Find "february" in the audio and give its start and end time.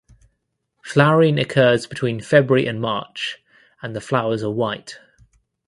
2.21-2.65